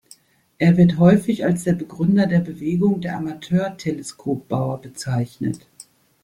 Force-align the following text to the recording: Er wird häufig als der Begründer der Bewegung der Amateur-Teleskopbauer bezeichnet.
Er 0.57 0.77
wird 0.77 0.97
häufig 0.97 1.45
als 1.45 1.63
der 1.63 1.73
Begründer 1.73 2.25
der 2.25 2.39
Bewegung 2.39 3.01
der 3.01 3.17
Amateur-Teleskopbauer 3.17 4.81
bezeichnet. 4.81 5.67